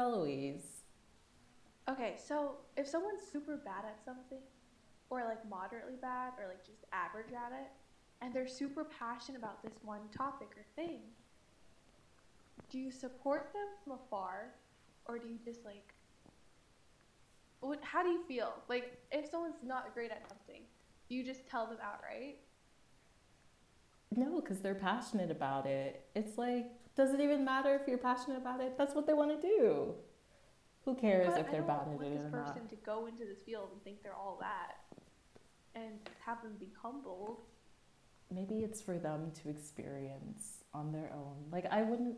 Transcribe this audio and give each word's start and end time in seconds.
Eloise. 0.00 0.84
Okay, 1.88 2.14
so 2.16 2.52
if 2.76 2.88
someone's 2.88 3.20
super 3.30 3.56
bad 3.58 3.84
at 3.84 4.02
something, 4.02 4.40
or 5.10 5.24
like 5.24 5.46
moderately 5.48 5.96
bad, 6.00 6.32
or 6.38 6.48
like 6.48 6.64
just 6.64 6.84
average 6.92 7.32
at 7.32 7.52
it, 7.52 7.68
and 8.22 8.32
they're 8.32 8.48
super 8.48 8.84
passionate 8.84 9.38
about 9.38 9.62
this 9.62 9.74
one 9.82 10.00
topic 10.16 10.48
or 10.56 10.64
thing, 10.74 11.00
do 12.70 12.78
you 12.78 12.90
support 12.90 13.50
them 13.52 13.66
from 13.84 13.92
afar, 13.94 14.54
or 15.06 15.18
do 15.18 15.26
you 15.26 15.38
just 15.44 15.64
like, 15.64 15.92
what, 17.60 17.78
how 17.82 18.02
do 18.02 18.08
you 18.08 18.22
feel? 18.26 18.54
Like, 18.68 18.96
if 19.12 19.30
someone's 19.30 19.62
not 19.62 19.92
great 19.92 20.10
at 20.10 20.22
something, 20.28 20.62
do 21.08 21.14
you 21.14 21.24
just 21.24 21.46
tell 21.46 21.66
them 21.66 21.76
outright? 21.82 22.38
No, 24.16 24.40
because 24.40 24.60
they're 24.60 24.74
passionate 24.74 25.30
about 25.30 25.66
it. 25.66 26.06
It's 26.14 26.38
like, 26.38 26.70
does 26.96 27.12
it 27.14 27.20
even 27.20 27.44
matter 27.44 27.74
if 27.74 27.86
you're 27.88 27.98
passionate 27.98 28.36
about 28.38 28.60
it? 28.60 28.76
That's 28.76 28.94
what 28.94 29.06
they 29.06 29.12
want 29.14 29.40
to 29.40 29.46
do. 29.46 29.94
Who 30.84 30.94
cares 30.94 31.28
But 31.28 31.40
if 31.40 31.50
they're 31.50 31.62
bad 31.62 31.88
at 31.88 31.94
it 31.94 32.00
this 32.00 32.20
or 32.20 32.30
person 32.30 32.62
not? 32.62 32.68
to 32.70 32.76
go 32.76 33.06
into 33.06 33.24
this 33.24 33.38
field 33.44 33.68
and 33.72 33.82
think 33.84 34.02
they're 34.02 34.14
all 34.14 34.38
that, 34.40 34.76
and 35.74 35.98
have 36.24 36.42
them 36.42 36.54
be 36.58 36.72
humbled. 36.82 37.42
Maybe 38.32 38.56
it's 38.60 38.80
for 38.80 38.98
them 38.98 39.30
to 39.42 39.50
experience 39.50 40.64
on 40.72 40.92
their 40.92 41.10
own. 41.12 41.44
Like 41.52 41.66
I 41.70 41.82
wouldn't, 41.82 42.16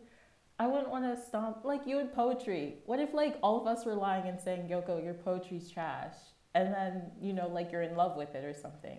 I 0.58 0.66
wouldn't 0.66 0.90
want 0.90 1.04
to 1.04 1.20
stomp 1.20 1.64
like 1.64 1.86
you 1.86 1.98
in 1.98 2.08
poetry. 2.08 2.76
What 2.86 3.00
if 3.00 3.14
like 3.14 3.36
all 3.42 3.60
of 3.60 3.66
us 3.66 3.84
were 3.84 3.94
lying 3.94 4.28
and 4.28 4.40
saying, 4.40 4.68
"Yoko, 4.68 5.02
your 5.02 5.14
poetry's 5.14 5.68
trash," 5.70 6.14
and 6.54 6.72
then 6.72 7.10
you 7.20 7.32
know 7.32 7.48
like 7.48 7.72
you're 7.72 7.82
in 7.82 7.96
love 7.96 8.16
with 8.16 8.34
it 8.34 8.44
or 8.44 8.54
something? 8.54 8.98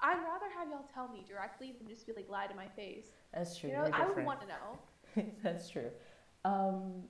I'd 0.00 0.18
rather 0.18 0.46
have 0.56 0.68
y'all 0.70 0.88
tell 0.92 1.08
me 1.08 1.24
directly 1.28 1.74
than 1.78 1.88
just 1.88 2.06
be 2.06 2.12
like 2.12 2.28
lie 2.28 2.46
to 2.46 2.54
my 2.54 2.68
face. 2.68 3.06
That's 3.34 3.56
true. 3.56 3.70
You 3.70 3.76
know, 3.76 3.90
I 3.92 4.06
would 4.06 4.24
want 4.24 4.40
to 4.40 4.46
know. 4.46 4.78
That's 5.42 5.68
true. 5.68 5.90
Um, 6.44 7.04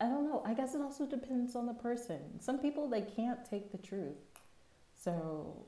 I 0.00 0.06
don't 0.06 0.24
know. 0.24 0.42
I 0.46 0.54
guess 0.54 0.74
it 0.74 0.80
also 0.80 1.06
depends 1.06 1.56
on 1.56 1.66
the 1.66 1.74
person. 1.74 2.40
Some 2.40 2.58
people 2.58 2.88
they 2.88 3.02
can't 3.02 3.44
take 3.44 3.72
the 3.72 3.78
truth, 3.78 4.16
so 4.94 5.66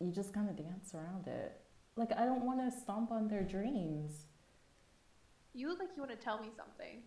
you 0.00 0.12
just 0.12 0.32
kind 0.32 0.48
of 0.48 0.56
dance 0.56 0.94
around 0.94 1.26
it. 1.26 1.60
Like 1.96 2.12
I 2.16 2.24
don't 2.24 2.44
want 2.44 2.60
to 2.60 2.78
stomp 2.78 3.10
on 3.10 3.28
their 3.28 3.42
dreams. 3.42 4.26
You 5.54 5.68
look 5.68 5.80
like 5.80 5.90
you 5.96 6.02
want 6.02 6.18
to 6.18 6.24
tell 6.24 6.40
me 6.40 6.50
something. 6.56 7.02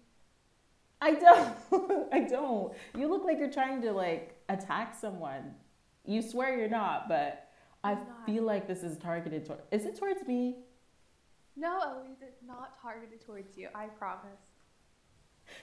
I 1.01 1.13
don't. 1.13 2.09
I 2.13 2.19
don't. 2.21 2.73
You 2.97 3.07
look 3.07 3.23
like 3.23 3.39
you're 3.39 3.51
trying 3.51 3.81
to 3.83 3.91
like 3.91 4.35
attack 4.49 4.95
someone. 4.99 5.53
You 6.05 6.21
swear 6.21 6.57
you're 6.57 6.69
not, 6.69 7.07
but 7.07 7.49
I 7.83 7.93
not. 7.93 8.25
feel 8.25 8.43
like 8.43 8.67
this 8.67 8.83
is 8.83 8.97
targeted 8.97 9.45
toward. 9.45 9.61
Is 9.71 9.85
it 9.85 9.97
towards 9.97 10.27
me? 10.27 10.57
No, 11.55 11.79
Eloise, 11.79 12.21
it's 12.21 12.41
not 12.45 12.81
targeted 12.81 13.21
towards 13.25 13.57
you. 13.57 13.67
I 13.75 13.87
promise. 13.87 14.39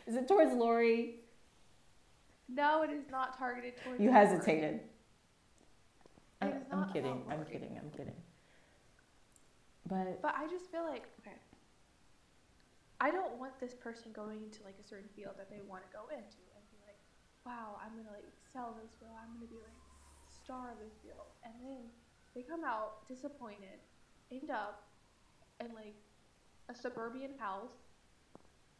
Is 0.07 0.17
it 0.17 0.29
towards 0.29 0.53
Lori? 0.53 1.21
No, 2.49 2.83
it 2.83 2.91
is 2.91 3.05
not 3.11 3.37
targeted 3.37 3.75
towards 3.83 4.01
You 4.01 4.11
hesitated. 4.11 4.81
I, 6.41 6.47
It 6.47 6.57
is 6.57 6.63
I'm 6.71 6.93
kidding. 6.93 7.23
I'm 7.31 7.45
kidding. 7.45 7.79
I'm 7.79 7.91
kidding. 7.91 8.17
But 9.89 10.21
But 10.23 10.35
I 10.37 10.47
just 10.49 10.71
feel 10.71 10.85
like 10.85 11.09
okay. 11.21 11.37
I 13.01 13.11
don't 13.11 13.39
want 13.39 13.59
this 13.61 13.75
person 13.75 14.13
going 14.13 14.43
into 14.43 14.63
like 14.65 14.75
a 14.83 14.87
certain 14.87 15.09
field 15.15 15.35
that 15.39 15.49
they 15.49 15.61
want 15.63 15.85
to 15.87 15.91
go 15.95 16.11
into 16.11 16.43
and 16.51 16.65
be 16.69 16.79
like, 16.83 16.99
wow, 17.47 17.79
I'm 17.79 17.95
gonna 17.97 18.11
like 18.11 18.27
excel 18.27 18.77
this 18.83 18.93
field. 18.99 19.15
I'm 19.15 19.39
gonna 19.39 19.47
be 19.47 19.61
like 19.63 19.79
star 20.29 20.73
of 20.73 20.79
this 20.83 20.99
field, 21.03 21.31
and 21.45 21.55
then 21.63 21.89
they 22.35 22.43
come 22.43 22.65
out 22.65 23.07
disappointed, 23.07 23.79
end 24.33 24.51
up 24.51 24.88
in 25.61 25.75
like 25.75 25.97
a 26.69 26.75
suburban 26.75 27.31
house, 27.39 27.73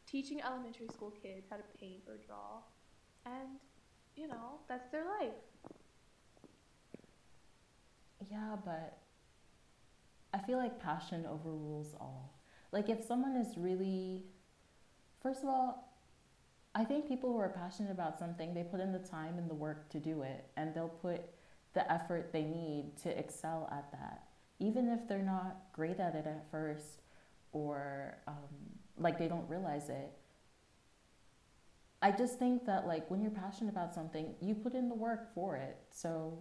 teaching 0.05 0.41
elementary 0.41 0.87
school 0.87 1.11
kids 1.21 1.47
how 1.49 1.57
to 1.57 1.63
paint 1.79 2.01
or 2.07 2.17
draw, 2.17 2.61
and 3.25 3.59
you 4.15 4.27
know 4.27 4.59
that's 4.67 4.89
their 4.91 5.05
life. 5.05 5.33
yeah, 8.29 8.55
but 8.63 8.97
I 10.33 10.39
feel 10.39 10.57
like 10.57 10.79
passion 10.81 11.25
overrules 11.25 11.95
all. 11.99 12.33
Like 12.71 12.89
if 12.89 13.03
someone 13.03 13.35
is 13.35 13.57
really, 13.57 14.25
first 15.21 15.41
of 15.43 15.49
all, 15.49 15.93
I 16.75 16.83
think 16.85 17.07
people 17.07 17.31
who 17.31 17.39
are 17.39 17.49
passionate 17.49 17.91
about 17.91 18.19
something, 18.19 18.53
they 18.53 18.63
put 18.63 18.79
in 18.79 18.91
the 18.91 18.99
time 18.99 19.37
and 19.37 19.49
the 19.49 19.55
work 19.55 19.89
to 19.89 19.99
do 19.99 20.21
it, 20.21 20.45
and 20.55 20.73
they'll 20.73 20.87
put 20.87 21.21
the 21.73 21.91
effort 21.91 22.31
they 22.31 22.43
need 22.43 22.95
to 23.03 23.17
excel 23.17 23.67
at 23.71 23.91
that, 23.91 24.23
even 24.59 24.89
if 24.89 25.07
they're 25.07 25.23
not 25.23 25.57
great 25.73 25.99
at 25.99 26.15
it 26.15 26.25
at 26.27 26.49
first, 26.51 27.01
or 27.51 28.17
um, 28.27 28.35
like 28.97 29.17
they 29.17 29.27
don't 29.27 29.49
realize 29.49 29.89
it. 29.89 30.11
I 32.01 32.11
just 32.11 32.39
think 32.39 32.65
that 32.65 32.87
like 32.87 33.09
when 33.09 33.21
you're 33.21 33.31
passionate 33.31 33.71
about 33.71 33.93
something, 33.93 34.35
you 34.41 34.55
put 34.55 34.73
in 34.73 34.87
the 34.87 34.95
work 34.95 35.33
for 35.33 35.55
it. 35.57 35.77
So 35.91 36.37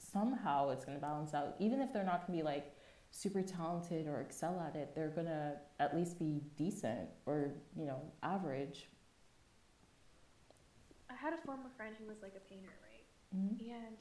somehow 0.00 0.70
it's 0.70 0.84
going 0.84 0.96
to 0.96 1.02
balance 1.02 1.34
out. 1.34 1.54
Even 1.58 1.80
if 1.80 1.92
they're 1.92 2.04
not 2.04 2.26
going 2.26 2.38
to 2.38 2.42
be 2.44 2.46
like 2.46 2.72
super 3.10 3.42
talented 3.42 4.06
or 4.06 4.20
excel 4.20 4.60
at 4.60 4.76
it, 4.76 4.94
they're 4.94 5.10
going 5.10 5.26
to 5.26 5.52
at 5.78 5.94
least 5.94 6.18
be 6.18 6.42
decent 6.56 7.08
or, 7.26 7.52
you 7.76 7.84
know, 7.84 8.00
average. 8.22 8.88
I 11.08 11.14
had 11.14 11.34
a 11.34 11.38
former 11.44 11.70
friend 11.76 11.94
who 12.00 12.06
was 12.06 12.16
like 12.22 12.34
a 12.36 12.48
painter, 12.48 12.70
right? 12.82 13.04
Mhm. 13.36 13.60
and 13.60 13.96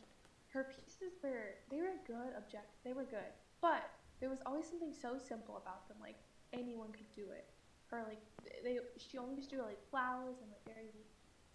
her 0.50 0.66
pieces 0.66 1.14
were 1.24 1.56
they 1.70 1.78
were 1.78 1.94
good 2.08 2.34
object 2.38 2.70
they 2.84 2.94
were 2.94 3.06
good. 3.06 3.32
But 3.62 3.90
there 4.20 4.30
was 4.30 4.40
always 4.46 4.68
something 4.68 4.94
so 4.94 5.18
simple 5.18 5.58
about 5.58 5.88
them 5.88 5.98
like 6.02 6.18
anyone 6.54 6.92
could 6.92 7.10
do 7.14 7.30
it. 7.32 7.46
Or 7.92 8.04
like 8.06 8.22
they 8.64 8.80
she 8.98 9.18
only 9.18 9.36
used 9.36 9.50
to 9.52 9.58
do 9.58 9.62
like 9.64 9.82
flowers 9.90 10.38
and 10.42 10.50
like 10.52 10.66
very 10.66 10.94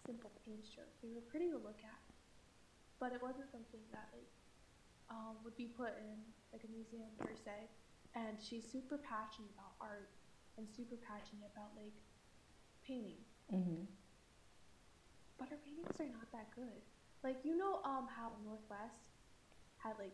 simple 0.05 0.31
paint 0.45 0.65
strokes 0.65 0.97
they 1.01 1.09
were 1.13 1.23
pretty 1.31 1.49
to 1.49 1.57
look 1.57 1.79
at. 1.83 2.01
But 2.99 3.11
it 3.11 3.21
wasn't 3.21 3.51
something 3.51 3.83
that 3.91 4.07
like 4.15 4.31
um, 5.09 5.37
would 5.43 5.55
be 5.55 5.67
put 5.67 5.93
in 5.99 6.17
like 6.51 6.63
a 6.63 6.71
museum 6.71 7.11
per 7.19 7.35
se. 7.35 7.69
And 8.15 8.39
she's 8.39 8.63
super 8.63 8.97
passionate 8.97 9.51
about 9.51 9.75
art 9.81 10.09
and 10.57 10.65
super 10.71 10.95
passionate 10.95 11.51
about 11.51 11.75
like 11.75 11.95
painting. 12.87 13.19
Mhm. 13.51 13.85
but 15.37 15.49
her 15.49 15.57
paintings 15.57 15.99
are 15.99 16.07
not 16.09 16.31
that 16.31 16.49
good. 16.55 16.81
Like 17.25 17.37
you 17.43 17.57
know, 17.57 17.79
um, 17.83 18.07
how 18.15 18.33
North 18.45 18.61
West 18.69 19.09
had 19.79 19.93
like 19.97 20.13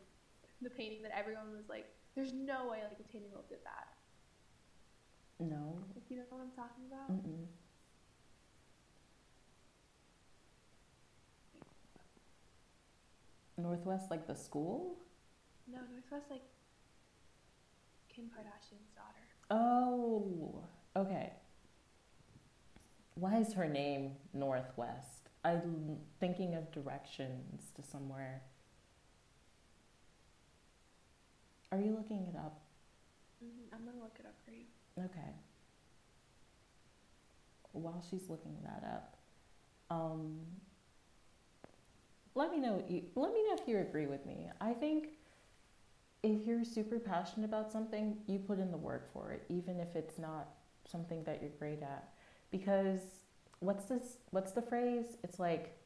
the 0.62 0.70
painting 0.70 1.02
that 1.04 1.12
everyone 1.14 1.52
was 1.52 1.68
like, 1.68 1.86
"There's 2.16 2.32
no 2.32 2.70
way 2.72 2.78
like 2.88 2.98
a 3.06 3.12
ten 3.12 3.22
year 3.24 3.34
old 3.36 3.50
did 3.50 3.60
that." 3.66 3.90
No. 5.38 5.76
Like 5.94 6.06
you 6.10 6.16
know 6.16 6.24
what 6.30 6.40
I'm 6.40 6.52
talking 6.52 6.86
about? 6.88 7.12
Mm-mm. 7.12 7.48
Northwest, 13.58 14.10
like 14.10 14.26
the 14.26 14.36
school? 14.36 14.96
No, 15.68 15.80
North 15.80 16.10
West 16.10 16.28
like 16.32 16.44
Kim 18.08 18.26
Kardashian's 18.26 18.94
daughter. 18.96 19.26
Oh, 19.50 20.64
okay. 20.96 21.34
Why 23.16 23.38
is 23.40 23.52
her 23.54 23.68
name 23.68 24.14
North 24.34 24.72
West? 24.78 25.21
I'm 25.44 25.98
thinking 26.20 26.56
of 26.56 26.72
directions 26.72 27.72
to 27.76 27.84
somewhere. 27.84 28.42
Are 31.72 31.80
you 31.80 31.96
looking 31.96 32.28
it 32.28 32.36
up? 32.36 32.62
hmm 33.40 33.74
I'm 33.74 33.86
gonna 33.86 34.02
look 34.02 34.18
it 34.20 34.26
up 34.26 34.36
for 34.46 34.52
you. 34.52 34.66
Okay. 35.00 35.34
While 37.72 38.04
she's 38.10 38.30
looking 38.30 38.58
that 38.64 38.84
up, 38.86 39.18
um, 39.90 40.40
let 42.36 42.52
me 42.52 42.60
know. 42.60 42.84
You, 42.88 43.04
let 43.16 43.34
me 43.34 43.44
know 43.48 43.56
if 43.60 43.68
you 43.68 43.78
agree 43.80 44.08
with 44.08 44.26
me. 44.26 44.50
I 44.60 44.74
think 44.74 45.10
if 46.24 46.46
you're 46.46 46.64
super 46.64 47.00
passionate 47.00 47.46
about 47.46 47.72
something, 47.72 48.18
you 48.28 48.40
put 48.40 48.60
in 48.60 48.70
the 48.72 48.78
work 48.78 49.12
for 49.14 49.32
it, 49.32 49.44
even 49.50 49.80
if 49.80 49.96
it's 49.96 50.20
not 50.20 50.50
something 50.90 51.24
that 51.24 51.42
you're 51.42 51.52
great 51.58 51.82
at. 51.82 52.10
Because 52.52 53.00
what's 53.62 53.86
this? 53.86 54.18
What's 54.32 54.52
the 54.52 54.62
phrase? 54.62 55.06
It's 55.24 55.40
like 55.40 55.78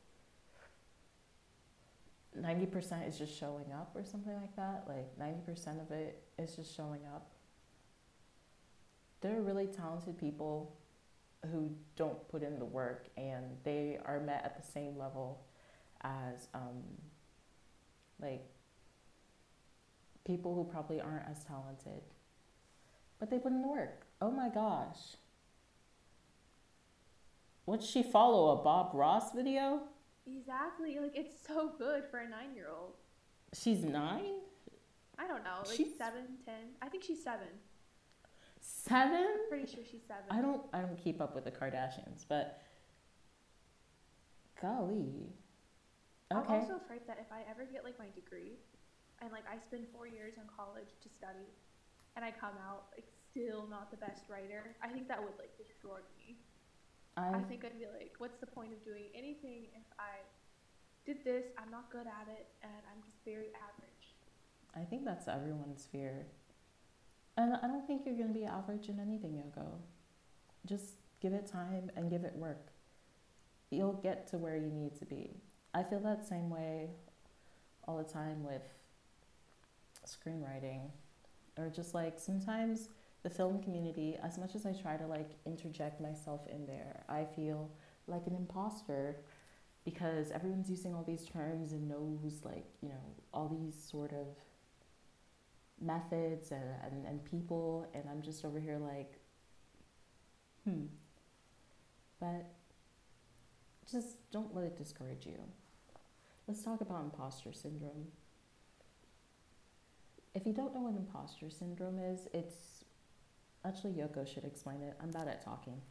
ninety 2.36 2.66
percent 2.66 3.04
is 3.08 3.18
just 3.18 3.38
showing 3.38 3.72
up, 3.72 3.92
or 3.96 4.04
something 4.04 4.34
like 4.34 4.56
that. 4.56 4.86
Like 4.88 5.18
ninety 5.20 5.42
percent 5.46 5.80
of 5.80 5.92
it 5.92 6.24
is 6.40 6.56
just 6.56 6.76
showing 6.76 7.02
up 7.14 7.30
there 9.26 9.38
are 9.38 9.42
really 9.42 9.66
talented 9.66 10.16
people 10.20 10.78
who 11.52 11.72
don't 11.96 12.28
put 12.30 12.44
in 12.44 12.60
the 12.60 12.66
work 12.66 13.08
and 13.18 13.44
they 13.64 13.98
are 14.06 14.20
met 14.20 14.44
at 14.46 14.56
the 14.56 14.72
same 14.72 14.98
level 14.98 15.44
as 16.02 16.48
um, 16.54 16.84
like 18.22 18.46
people 20.26 20.54
who 20.54 20.64
probably 20.64 21.02
aren't 21.02 21.28
as 21.28 21.44
talented 21.44 22.02
but 23.20 23.32
they 23.32 23.40
put 23.40 23.52
in 23.52 23.64
the 23.64 23.68
work 23.68 24.06
oh 24.22 24.30
my 24.30 24.50
gosh 24.50 25.18
what 27.66 27.82
did 27.82 27.90
she 27.90 28.04
follow 28.04 28.60
a 28.60 28.64
bob 28.64 28.92
ross 28.94 29.32
video 29.34 29.82
Exactly. 30.28 30.98
Like 31.00 31.16
it's 31.16 31.36
so 31.46 31.72
good 31.78 32.04
for 32.10 32.18
a 32.18 32.28
nine 32.28 32.56
year 32.56 32.68
old. 32.76 32.94
she's 33.54 33.84
nine 33.84 34.40
I 35.20 35.28
don't 35.28 35.44
know, 35.44 35.60
like 35.66 35.78
She's- 35.78 35.96
seven, 35.98 36.24
ten. 36.46 36.76
I 36.82 36.90
think 36.90 37.04
she's 37.04 37.24
seven. 37.24 37.48
Seven? 38.60 39.14
I'm 39.24 39.48
pretty 39.50 39.68
sure 39.72 39.84
she's 39.90 40.02
seven. 40.08 40.24
I 40.30 40.42
don't 40.42 40.64
I 40.74 40.82
don't 40.82 40.98
keep 40.98 41.22
up 41.22 41.36
with 41.36 41.46
the 41.46 41.52
Kardashians, 41.52 42.26
but 42.28 42.62
golly. 44.62 45.30
Okay. 46.34 46.54
I'm 46.56 46.62
also 46.62 46.76
afraid 46.78 47.02
that 47.08 47.18
if 47.22 47.32
I 47.32 47.42
ever 47.50 47.66
get 47.72 47.84
like 47.84 47.98
my 48.00 48.10
degree, 48.16 48.58
and 49.22 49.32
like 49.32 49.46
I 49.48 49.58
spend 49.62 49.86
four 49.94 50.08
years 50.08 50.34
in 50.38 50.44
college 50.58 50.90
to 51.04 51.10
study, 51.10 51.48
and 52.16 52.26
I 52.26 52.32
come 52.32 52.58
out 52.68 52.88
like 52.96 53.06
still 53.30 53.68
not 53.70 53.92
the 53.92 53.98
best 53.98 54.24
writer, 54.30 54.76
I 54.82 54.90
think 54.90 55.08
that 55.08 55.22
would 55.22 55.38
like 55.38 55.56
destroy 55.58 56.00
me. 56.18 56.38
I 57.18 57.36
I 57.36 57.42
think 57.44 57.64
I'd 57.66 57.78
be 57.78 57.86
like, 57.86 58.14
what's 58.18 58.40
the 58.40 58.48
point 58.48 58.74
of 58.74 58.84
doing 58.84 59.06
anything 59.16 59.68
if 59.74 59.88
I 60.00 60.24
did 61.06 61.24
this? 61.24 61.46
I'm 61.58 61.72
not 61.72 61.92
good 61.92 62.08
at 62.08 62.28
it, 62.28 62.48
and 62.64 62.72
I'm 62.92 63.02
just 63.04 63.18
very 63.24 63.50
average. 63.56 64.16
I 64.76 64.84
think 64.84 65.06
that's 65.06 65.28
everyone's 65.28 65.88
fear. 65.92 66.26
And 67.38 67.56
I 67.56 67.68
don't 67.68 67.86
think 67.86 68.04
you're 68.06 68.18
gonna 68.18 68.34
be 68.34 68.46
average 68.46 68.90
in 68.90 69.00
anything, 69.00 69.34
Yoko. 69.34 69.66
Just 70.66 70.96
give 71.22 71.34
it 71.34 71.48
time 71.48 71.92
and 71.96 72.10
give 72.10 72.24
it 72.24 72.36
work. 72.36 72.72
You'll 73.70 73.94
get 73.94 74.28
to 74.28 74.38
where 74.38 74.58
you 74.58 74.70
need 74.72 74.96
to 75.00 75.06
be. 75.06 75.32
I 75.74 75.84
feel 75.84 76.00
that 76.02 76.28
same 76.28 76.50
way 76.50 76.90
all 77.88 77.98
the 77.98 78.04
time 78.04 78.44
with 78.44 78.62
screenwriting. 80.06 80.90
Or 81.58 81.70
just 81.70 81.94
like 81.94 82.20
sometimes 82.20 82.90
the 83.26 83.30
film 83.32 83.60
community, 83.64 84.16
as 84.22 84.38
much 84.38 84.54
as 84.54 84.68
I 84.68 84.72
try 84.72 84.98
to 84.98 85.08
like 85.08 85.32
interject 85.48 86.00
myself 86.00 86.42
in 86.48 86.68
there, 86.68 87.04
I 87.10 87.26
feel 87.36 87.72
like 88.06 88.28
an 88.28 88.36
imposter 88.36 89.18
because 89.84 90.30
everyone's 90.30 90.70
using 90.70 90.94
all 90.94 91.04
these 91.04 91.26
terms 91.26 91.72
and 91.72 91.88
knows 91.88 92.42
like, 92.44 92.68
you 92.84 92.90
know, 92.90 93.04
all 93.34 93.48
these 93.48 93.76
sort 93.76 94.12
of 94.14 94.28
methods 95.82 96.52
and, 96.52 96.64
and, 96.84 97.06
and 97.08 97.26
people 97.26 97.88
and 97.96 98.04
I'm 98.08 98.22
just 98.22 98.46
over 98.46 98.60
here 98.60 98.78
like 98.78 99.14
hmm. 100.64 100.86
But 102.20 102.46
just 103.92 104.30
don't 104.32 104.54
let 104.54 104.66
it 104.66 104.78
discourage 104.78 105.26
you. 105.26 105.40
Let's 106.48 106.62
talk 106.62 106.82
about 106.82 107.04
imposter 107.04 107.54
syndrome. 107.54 108.06
If 110.36 110.46
you 110.46 110.54
don't 110.54 110.76
know 110.76 110.82
what 110.82 110.94
imposter 110.94 111.50
syndrome 111.50 111.98
is 111.98 112.28
it's 112.32 112.75
actually 113.66 113.94
Yoko 113.94 114.26
should 114.28 114.46
explain 114.46 114.82
it 114.82 114.96
I'm 115.02 115.12
bad 115.12 115.28
at 115.28 115.44
talking 115.44 115.82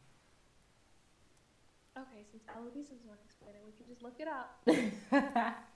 Okay, 1.97 2.25
since 2.29 2.43
Eloise 2.53 2.73
doesn't 2.89 3.07
want 3.07 3.19
to 3.21 3.25
explain 3.25 3.55
it, 3.55 3.63
we 3.65 3.71
can 3.71 3.85
just 3.87 4.03
look 4.03 4.19
it 4.19 4.27
up. 4.27 4.59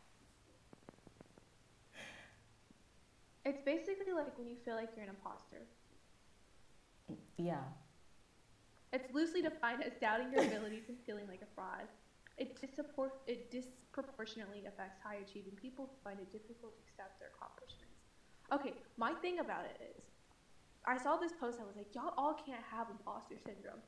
It's 3.45 3.61
basically 3.65 4.13
like 4.13 4.37
when 4.37 4.47
you 4.47 4.55
feel 4.65 4.75
like 4.75 4.89
you're 4.95 5.03
an 5.05 5.09
imposter. 5.09 5.65
yeah 7.37 7.63
It's 8.91 9.11
loosely 9.13 9.41
defined 9.41 9.83
as 9.83 9.93
doubting 10.01 10.31
your 10.31 10.43
abilities 10.43 10.89
and 10.89 10.97
feeling 11.05 11.27
like 11.27 11.41
a 11.41 11.49
fraud. 11.55 11.87
It, 12.37 12.59
disappor- 12.61 13.19
it 13.27 13.51
disproportionately 13.51 14.65
affects 14.65 14.99
high 15.03 15.17
achieving 15.25 15.53
people 15.55 15.85
who 15.89 15.95
find 16.03 16.19
it 16.19 16.31
difficult 16.31 16.73
to 16.75 16.81
accept 16.87 17.19
their 17.19 17.29
accomplishments. 17.35 17.99
Okay, 18.51 18.73
my 18.97 19.13
thing 19.21 19.39
about 19.39 19.65
it 19.65 19.77
is, 19.97 20.03
I 20.89 20.97
saw 20.97 21.17
this 21.17 21.31
post. 21.39 21.59
I 21.61 21.65
was 21.65 21.75
like, 21.75 21.93
y'all 21.93 22.13
all 22.17 22.33
can't 22.33 22.63
have 22.71 22.87
imposter 22.89 23.35
syndrome. 23.37 23.79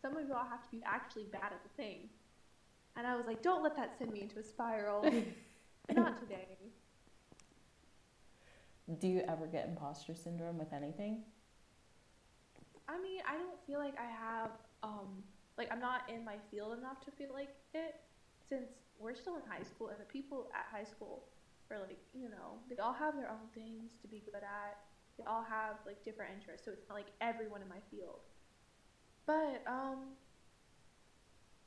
Some 0.00 0.16
of 0.16 0.28
y'all 0.28 0.48
have 0.48 0.62
to 0.62 0.70
be 0.70 0.82
actually 0.86 1.24
bad 1.24 1.52
at 1.52 1.62
the 1.62 1.68
thing. 1.76 2.08
And 2.96 3.06
I 3.06 3.14
was 3.14 3.26
like, 3.26 3.42
don't 3.42 3.62
let 3.62 3.76
that 3.76 3.98
send 3.98 4.12
me 4.12 4.22
into 4.22 4.38
a 4.38 4.42
spiral. 4.42 5.02
Not 5.94 6.18
today. 6.18 6.56
do 8.98 9.06
you 9.06 9.22
ever 9.28 9.46
get 9.46 9.68
imposter 9.68 10.14
syndrome 10.14 10.58
with 10.58 10.72
anything 10.72 11.22
I 12.88 13.00
mean, 13.00 13.20
I 13.26 13.34
don't 13.34 13.58
feel 13.66 13.78
like 13.78 13.94
I 13.98 14.06
have, 14.06 14.50
um, 14.82 15.22
like 15.58 15.68
I'm 15.72 15.80
not 15.80 16.02
in 16.08 16.24
my 16.24 16.36
field 16.50 16.78
enough 16.78 17.00
to 17.04 17.10
feel 17.10 17.30
like 17.34 17.50
it, 17.74 17.96
since 18.48 18.70
we're 18.98 19.14
still 19.14 19.34
in 19.34 19.42
high 19.50 19.64
school 19.64 19.88
and 19.88 19.98
the 19.98 20.04
people 20.04 20.48
at 20.54 20.66
high 20.70 20.84
school 20.84 21.24
are 21.70 21.80
like, 21.80 21.98
you 22.14 22.28
know, 22.28 22.62
they 22.70 22.76
all 22.76 22.92
have 22.92 23.16
their 23.16 23.28
own 23.28 23.50
things 23.54 23.90
to 24.02 24.08
be 24.08 24.22
good 24.24 24.42
at. 24.42 24.78
They 25.18 25.24
all 25.24 25.42
have 25.42 25.76
like 25.86 26.04
different 26.04 26.32
interests, 26.34 26.64
so 26.64 26.72
it's 26.72 26.88
not 26.88 26.94
like 26.94 27.10
everyone 27.20 27.62
in 27.62 27.68
my 27.68 27.80
field. 27.90 28.20
But 29.26 29.62
um, 29.66 30.14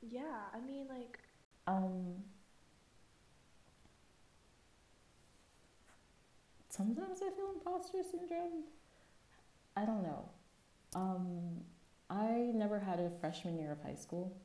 yeah, 0.02 0.48
I 0.54 0.60
mean, 0.60 0.86
like 0.88 1.18
Um, 1.66 2.14
sometimes 6.68 7.20
I 7.22 7.30
feel 7.30 7.50
imposter 7.54 7.98
syndrome. 8.02 8.64
I 9.76 9.84
don't 9.84 10.02
know. 10.02 10.28
Um, 10.94 11.60
I 12.08 12.50
never 12.54 12.80
had 12.80 12.98
a 12.98 13.10
freshman 13.20 13.58
year 13.58 13.72
of 13.72 13.82
high 13.82 13.94
school, 13.94 14.36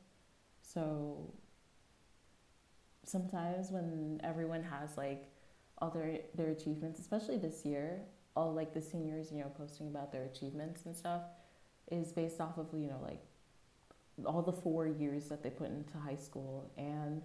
so 0.62 1.34
sometimes 3.04 3.72
when 3.72 4.20
everyone 4.24 4.64
has 4.64 4.98
like 4.98 5.30
all 5.80 5.90
their 5.90 6.20
their 6.36 6.50
achievements, 6.52 7.00
especially 7.00 7.38
this 7.38 7.66
year, 7.66 8.02
all 8.36 8.54
like 8.54 8.74
the 8.74 8.82
seniors, 8.82 9.32
you 9.32 9.40
know, 9.40 9.52
posting 9.58 9.88
about 9.88 10.12
their 10.12 10.26
achievements 10.26 10.86
and 10.86 10.96
stuff, 10.96 11.22
is 11.92 12.12
based 12.12 12.42
off 12.42 12.58
of 12.58 12.68
you 12.74 12.88
know 12.88 13.00
like 13.02 13.24
all 14.26 14.42
the 14.42 14.54
four 14.54 14.88
years 14.88 15.26
that 15.30 15.44
they 15.44 15.50
put 15.50 15.70
into 15.70 15.98
high 15.98 16.16
school 16.16 16.72
and 16.78 17.22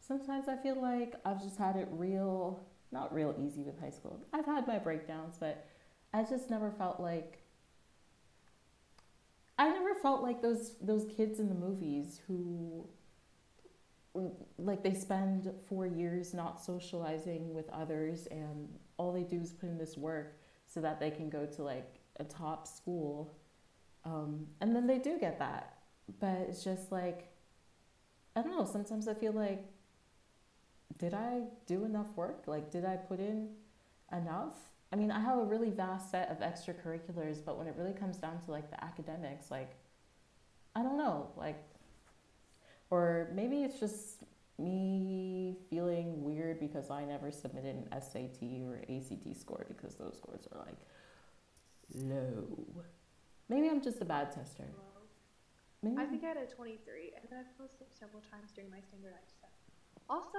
sometimes 0.00 0.48
I 0.48 0.56
feel 0.56 0.80
like 0.80 1.14
I've 1.24 1.40
just 1.40 1.58
had 1.58 1.76
it 1.76 1.88
real, 1.92 2.64
not 2.90 3.14
real 3.14 3.34
easy 3.38 3.62
with 3.62 3.78
high 3.78 3.90
school. 3.90 4.20
I've 4.32 4.46
had 4.46 4.66
my 4.66 4.78
breakdowns, 4.78 5.36
but 5.38 5.66
I 6.12 6.24
just 6.24 6.50
never 6.50 6.70
felt 6.70 6.98
like 6.98 7.38
I 9.58 9.68
never 9.68 9.94
felt 9.94 10.22
like 10.22 10.40
those 10.42 10.72
those 10.80 11.06
kids 11.16 11.38
in 11.38 11.48
the 11.48 11.54
movies 11.54 12.20
who 12.26 12.88
like 14.58 14.82
they 14.82 14.94
spend 14.94 15.52
4 15.68 15.86
years 15.86 16.34
not 16.34 16.60
socializing 16.60 17.54
with 17.54 17.68
others 17.70 18.26
and 18.32 18.68
all 18.96 19.12
they 19.12 19.22
do 19.22 19.40
is 19.40 19.52
put 19.52 19.68
in 19.68 19.78
this 19.78 19.96
work 19.96 20.40
so 20.72 20.80
that 20.80 21.00
they 21.00 21.10
can 21.10 21.28
go 21.28 21.46
to 21.46 21.62
like 21.62 21.96
a 22.18 22.24
top 22.24 22.66
school. 22.66 23.34
Um, 24.04 24.46
and 24.60 24.74
then 24.74 24.86
they 24.86 24.98
do 24.98 25.18
get 25.18 25.38
that. 25.40 25.74
But 26.18 26.46
it's 26.48 26.64
just 26.64 26.90
like 26.90 27.30
I 28.36 28.42
don't 28.42 28.56
know, 28.56 28.64
sometimes 28.64 29.08
I 29.08 29.14
feel 29.14 29.32
like 29.32 29.64
did 30.98 31.14
I 31.14 31.42
do 31.66 31.84
enough 31.84 32.08
work? 32.14 32.44
Like, 32.46 32.70
did 32.70 32.84
I 32.84 32.96
put 32.96 33.20
in 33.20 33.48
enough? 34.12 34.54
I 34.92 34.96
mean, 34.96 35.10
I 35.10 35.18
have 35.18 35.38
a 35.38 35.44
really 35.44 35.70
vast 35.70 36.10
set 36.10 36.28
of 36.30 36.38
extracurriculars, 36.40 37.42
but 37.44 37.56
when 37.56 37.66
it 37.66 37.74
really 37.78 37.94
comes 37.94 38.18
down 38.18 38.38
to 38.44 38.50
like 38.50 38.70
the 38.70 38.82
academics, 38.84 39.50
like, 39.50 39.70
I 40.74 40.82
don't 40.82 40.98
know, 40.98 41.30
like, 41.36 41.62
or 42.90 43.30
maybe 43.34 43.62
it's 43.62 43.80
just 43.80 44.24
me 44.60 45.56
feeling 45.68 46.22
weird 46.22 46.60
because 46.60 46.90
I 46.90 47.04
never 47.04 47.30
submitted 47.30 47.76
an 47.76 48.00
SAT 48.00 48.42
or 48.68 48.82
ACT 48.88 49.36
score 49.36 49.66
because 49.68 49.96
those 49.96 50.16
scores 50.16 50.46
are 50.52 50.58
like 50.64 50.78
low. 51.94 52.46
Maybe 53.48 53.68
I'm 53.68 53.82
just 53.82 54.00
a 54.00 54.04
bad 54.04 54.30
tester. 54.32 54.68
Maybe 55.82 55.96
I 55.96 56.04
think 56.04 56.22
I 56.24 56.28
had 56.28 56.36
a 56.36 56.46
23, 56.46 57.16
and 57.16 57.24
then 57.30 57.40
I've 57.40 57.56
posted 57.56 57.88
several 57.98 58.20
times 58.28 58.52
during 58.52 58.68
my 58.70 58.84
standardized 58.84 59.40
test. 59.40 59.64
Also, 60.12 60.38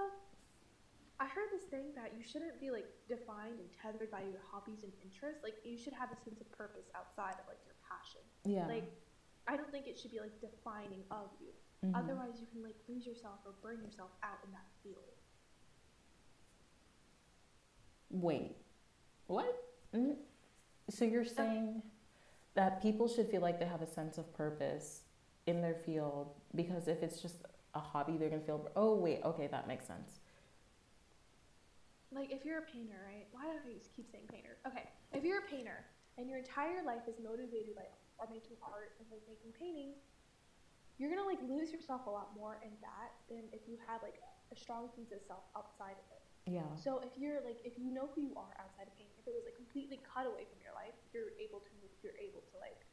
I 1.17 1.25
heard 1.25 1.49
this 1.49 1.65
thing 1.69 1.93
that 1.97 2.13
you 2.17 2.21
shouldn't 2.21 2.61
be 2.61 2.69
like 2.69 2.89
defined 3.09 3.57
and 3.61 3.69
tethered 3.73 4.09
by 4.09 4.21
your 4.21 4.41
hobbies 4.49 4.81
and 4.81 4.93
interests. 5.01 5.41
Like 5.41 5.57
you 5.65 5.77
should 5.77 5.93
have 5.93 6.09
a 6.09 6.17
sense 6.17 6.41
of 6.41 6.49
purpose 6.53 6.89
outside 6.97 7.37
of 7.41 7.45
like 7.45 7.61
your 7.65 7.77
passion. 7.85 8.21
yeah. 8.45 8.65
Like 8.65 8.89
I 9.45 9.57
don't 9.57 9.69
think 9.69 9.85
it 9.85 9.97
should 9.97 10.09
be 10.09 10.21
like 10.21 10.33
defining 10.41 11.05
of 11.09 11.29
you. 11.41 11.53
Mhm. 11.83 11.95
Otherwise, 11.95 12.39
you 12.39 12.47
can 12.47 12.61
like 12.63 12.75
lose 12.88 13.05
yourself 13.05 13.39
or 13.45 13.53
burn 13.61 13.81
yourself 13.83 14.11
out 14.23 14.39
in 14.45 14.51
that 14.51 14.65
field. 14.83 15.17
Wait, 18.11 18.55
what? 19.27 19.69
Mm, 19.93 20.17
So 20.89 21.05
you're 21.05 21.25
saying 21.25 21.81
that 22.53 22.81
people 22.81 23.07
should 23.07 23.29
feel 23.29 23.41
like 23.41 23.59
they 23.59 23.65
have 23.65 23.81
a 23.81 23.88
sense 23.88 24.17
of 24.17 24.31
purpose 24.33 25.03
in 25.47 25.61
their 25.61 25.75
field 25.75 26.35
because 26.53 26.88
if 26.89 27.01
it's 27.01 27.21
just 27.21 27.38
a 27.73 27.79
hobby, 27.79 28.17
they're 28.17 28.29
gonna 28.29 28.41
feel. 28.41 28.69
Oh 28.75 28.95
wait, 28.95 29.21
okay, 29.23 29.47
that 29.47 29.67
makes 29.67 29.85
sense. 29.88 30.19
Like 32.11 32.31
if 32.31 32.43
you're 32.43 32.59
a 32.59 32.63
painter, 32.63 33.00
right? 33.07 33.25
Why 33.31 33.43
do 33.43 33.57
I 33.65 33.79
keep 33.95 34.11
saying 34.11 34.27
painter? 34.27 34.57
Okay, 34.67 34.89
if 35.13 35.23
you're 35.23 35.39
a 35.39 35.47
painter 35.50 35.85
and 36.17 36.29
your 36.29 36.39
entire 36.39 36.83
life 36.83 37.07
is 37.07 37.15
motivated 37.23 37.73
by 37.75 37.83
or 38.19 38.27
making 38.29 38.57
art 38.61 38.91
and 39.00 39.07
like 39.09 39.21
making 39.29 39.53
paintings, 39.57 39.95
you're 41.01 41.10
gonna 41.10 41.25
like 41.25 41.41
lose 41.50 41.74
yourself 41.74 42.05
a 42.05 42.13
lot 42.13 42.38
more 42.38 42.62
in 42.62 42.70
that 42.86 43.10
than 43.25 43.50
if 43.50 43.65
you 43.65 43.81
had 43.89 44.05
like 44.05 44.22
a 44.53 44.55
strong 44.55 44.86
sense 44.93 45.10
of 45.10 45.17
self 45.25 45.41
outside 45.58 45.98
of 45.98 46.05
it. 46.13 46.22
Yeah. 46.46 46.70
So 46.77 47.01
if 47.01 47.17
you're 47.17 47.41
like 47.41 47.58
if 47.65 47.74
you 47.81 47.89
know 47.89 48.13
who 48.13 48.22
you 48.22 48.38
are 48.38 48.53
outside 48.62 48.86
of 48.86 48.93
painting, 48.93 49.17
if 49.17 49.25
it 49.25 49.34
was 49.34 49.41
like 49.50 49.58
completely 49.58 49.98
cut 50.05 50.29
away 50.29 50.46
from 50.46 50.62
your 50.62 50.77
life, 50.77 50.93
you're 51.10 51.34
able 51.41 51.65
to 51.65 51.74
move, 51.81 51.89
you're 52.05 52.17
able 52.22 52.46
to 52.53 52.55
like 52.62 52.86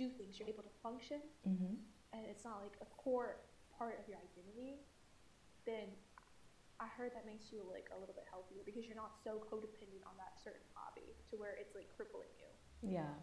do 0.00 0.08
things, 0.08 0.40
you're 0.40 0.48
able 0.48 0.64
to 0.64 0.72
function, 0.80 1.20
Mm-hmm. 1.44 1.76
and 2.16 2.22
it's 2.24 2.48
not 2.48 2.64
like 2.64 2.72
a 2.80 2.88
core 2.96 3.44
part 3.76 4.00
of 4.00 4.08
your 4.08 4.16
identity, 4.16 4.80
then 5.68 5.92
I 6.80 6.88
heard 6.88 7.12
that 7.14 7.26
makes 7.28 7.52
you 7.52 7.62
like 7.68 7.90
a 7.92 7.98
little 7.98 8.14
bit 8.16 8.24
healthier 8.30 8.64
because 8.64 8.86
you're 8.88 8.98
not 8.98 9.14
so 9.20 9.42
codependent 9.46 10.02
on 10.08 10.16
that 10.18 10.40
certain 10.40 10.66
hobby 10.74 11.14
to 11.30 11.36
where 11.36 11.54
it's 11.60 11.74
like 11.76 11.92
crippling 11.94 12.32
you. 12.38 12.50
Yeah. 12.82 13.14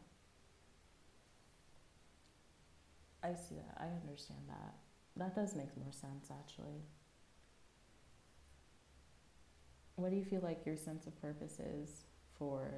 I 3.23 3.33
see 3.33 3.55
that. 3.55 3.77
I 3.77 3.85
understand 4.01 4.39
that. 4.47 4.73
That 5.17 5.35
does 5.35 5.55
make 5.55 5.75
more 5.77 5.91
sense, 5.91 6.29
actually. 6.31 6.83
What 9.95 10.11
do 10.11 10.15
you 10.15 10.23
feel 10.23 10.41
like 10.41 10.65
your 10.65 10.77
sense 10.77 11.07
of 11.07 11.21
purpose 11.21 11.59
is 11.59 12.05
for 12.37 12.71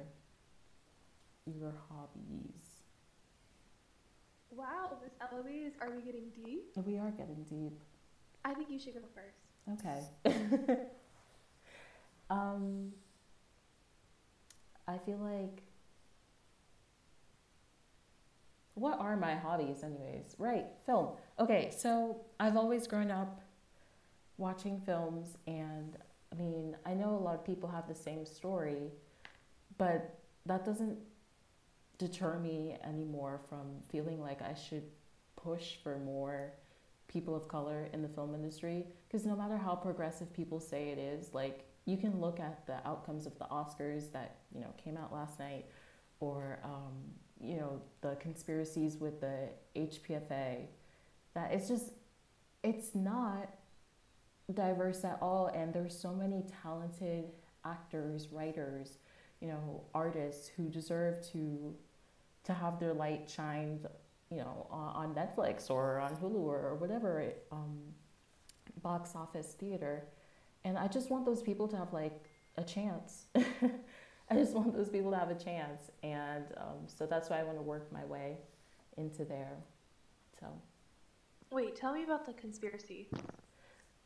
your 1.46 1.74
hobbies? 1.88 2.82
Wow, 4.50 4.98
Miss 5.02 5.12
Eloise, 5.20 5.72
are 5.80 5.90
we 5.90 6.02
getting 6.02 6.30
deep? 6.44 6.64
We 6.84 6.98
are 6.98 7.10
getting 7.12 7.44
deep. 7.48 7.80
I 8.44 8.54
think 8.54 8.68
you 8.70 8.78
should 8.78 8.94
go 8.94 9.00
first. 9.14 9.86
Okay. 9.86 10.76
um, 12.30 12.92
I 14.88 14.98
feel 14.98 15.18
like. 15.18 15.62
What 18.74 18.98
are 18.98 19.16
my 19.16 19.34
hobbies, 19.34 19.82
anyways? 19.82 20.34
Right, 20.38 20.66
film. 20.86 21.10
Okay, 21.38 21.72
so 21.76 22.22
I've 22.40 22.56
always 22.56 22.86
grown 22.86 23.10
up 23.10 23.40
watching 24.38 24.80
films, 24.80 25.36
and 25.46 25.96
I 26.32 26.36
mean, 26.36 26.76
I 26.86 26.94
know 26.94 27.10
a 27.10 27.22
lot 27.22 27.34
of 27.34 27.44
people 27.44 27.68
have 27.68 27.86
the 27.86 27.94
same 27.94 28.24
story, 28.24 28.90
but 29.76 30.18
that 30.46 30.64
doesn't 30.64 30.98
deter 31.98 32.38
me 32.38 32.76
anymore 32.84 33.40
from 33.48 33.80
feeling 33.90 34.20
like 34.20 34.42
I 34.42 34.54
should 34.54 34.84
push 35.36 35.76
for 35.82 35.98
more 35.98 36.52
people 37.08 37.36
of 37.36 37.46
color 37.46 37.88
in 37.92 38.02
the 38.02 38.08
film 38.08 38.34
industry 38.34 38.86
because 39.06 39.26
no 39.26 39.36
matter 39.36 39.56
how 39.58 39.74
progressive 39.74 40.32
people 40.32 40.58
say 40.58 40.88
it 40.88 40.98
is 40.98 41.34
like 41.34 41.64
you 41.84 41.96
can 41.96 42.20
look 42.20 42.40
at 42.40 42.66
the 42.66 42.76
outcomes 42.86 43.26
of 43.26 43.38
the 43.38 43.44
oscars 43.44 44.10
that 44.12 44.36
you 44.54 44.60
know 44.60 44.72
came 44.82 44.96
out 44.96 45.12
last 45.12 45.38
night 45.38 45.66
or 46.20 46.58
um, 46.64 46.92
you 47.42 47.56
know 47.56 47.80
the 48.00 48.14
conspiracies 48.16 48.96
with 48.98 49.20
the 49.20 49.48
HFPA 49.76 50.66
that 51.34 51.52
it's 51.52 51.68
just 51.68 51.92
it's 52.62 52.94
not 52.94 53.48
diverse 54.54 55.04
at 55.04 55.18
all 55.20 55.48
and 55.48 55.72
there's 55.72 55.98
so 55.98 56.12
many 56.12 56.44
talented 56.62 57.24
actors 57.64 58.28
writers 58.32 58.98
you 59.40 59.48
know 59.48 59.82
artists 59.94 60.48
who 60.56 60.68
deserve 60.68 61.20
to 61.32 61.74
to 62.44 62.52
have 62.52 62.78
their 62.78 62.92
light 62.92 63.30
shined 63.30 63.86
you 64.32 64.38
know, 64.38 64.66
on 64.70 65.14
Netflix 65.14 65.68
or 65.68 66.00
on 66.00 66.16
Hulu 66.16 66.36
or, 66.36 66.74
whatever 66.76 67.32
um, 67.50 67.78
box 68.82 69.14
office 69.14 69.54
theater. 69.58 70.04
And 70.64 70.78
I 70.78 70.88
just 70.88 71.10
want 71.10 71.26
those 71.26 71.42
people 71.42 71.68
to 71.68 71.76
have 71.76 71.92
like 71.92 72.30
a 72.56 72.64
chance. 72.64 73.26
I 74.32 74.34
just 74.40 74.54
want 74.54 74.74
those 74.74 74.88
people 74.88 75.10
to 75.10 75.18
have 75.18 75.30
a 75.30 75.34
chance. 75.34 75.90
And 76.02 76.44
um, 76.56 76.86
so 76.86 77.06
that's 77.06 77.28
why 77.28 77.40
I 77.40 77.42
want 77.42 77.58
to 77.58 77.62
work 77.62 77.92
my 77.92 78.04
way 78.04 78.38
into 78.96 79.24
there. 79.24 79.56
So. 80.40 80.46
Wait, 81.50 81.76
tell 81.76 81.92
me 81.92 82.04
about 82.04 82.24
the 82.24 82.32
conspiracy. 82.32 83.08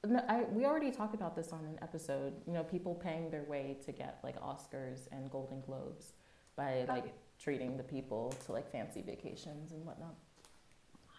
No, 0.05 0.21
I, 0.29 0.45
we 0.51 0.65
already 0.65 0.91
talked 0.91 1.15
about 1.15 1.37
this 1.37 1.53
on 1.53 1.65
an 1.65 1.79
episode. 1.81 2.35
You 2.47 2.53
know, 2.53 2.65
people 2.65 2.95
paying 2.95 3.31
their 3.31 3.45
way 3.45 3.77
to 3.87 3.93
get 3.93 4.19
like 4.23 4.41
Oscars 4.41 5.09
and 5.13 5.31
Golden 5.31 5.61
Globes 5.61 6.13
by 6.57 6.85
like 6.89 7.05
okay 7.05 7.13
treating 7.39 7.77
the 7.77 7.83
people 7.83 8.33
to 8.47 8.53
like 8.53 8.71
fancy 8.71 9.03
vacations 9.03 9.73
and 9.73 9.85
whatnot. 9.85 10.15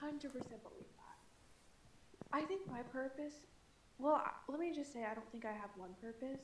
100% 0.03 0.21
believe 0.21 0.91
that. 0.97 1.17
I 2.33 2.41
think 2.41 2.69
my 2.69 2.81
purpose, 2.81 3.33
well, 3.99 4.23
let 4.47 4.59
me 4.59 4.73
just 4.73 4.93
say, 4.93 5.05
I 5.09 5.13
don't 5.13 5.29
think 5.31 5.45
I 5.45 5.51
have 5.51 5.69
one 5.75 5.91
purpose. 6.01 6.41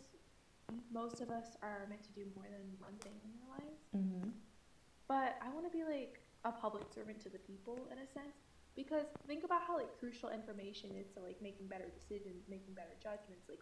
Most 0.92 1.22
of 1.22 1.30
us 1.30 1.58
are 1.62 1.86
meant 1.90 2.04
to 2.04 2.12
do 2.12 2.26
more 2.36 2.46
than 2.46 2.64
one 2.80 2.94
thing 3.02 3.14
in 3.24 3.30
their 3.34 3.48
lives. 3.50 3.82
Mm-hmm. 3.96 4.30
But 5.08 5.38
I 5.42 5.54
want 5.54 5.66
to 5.66 5.72
be 5.72 5.84
like 5.84 6.22
a 6.46 6.52
public 6.52 6.84
servant 6.94 7.22
to 7.22 7.30
the 7.30 7.40
people 7.40 7.88
in 7.92 7.98
a 8.00 8.08
sense. 8.08 8.38
Because 8.76 9.06
think 9.28 9.44
about 9.44 9.62
how 9.68 9.78
like 9.78 9.92
crucial 10.00 10.30
information 10.30 10.92
is 10.98 11.08
to 11.14 11.22
like 11.22 11.42
making 11.42 11.68
better 11.68 11.86
decisions, 11.94 12.50
making 12.50 12.74
better 12.74 12.98
judgments, 13.02 13.46
like 13.48 13.62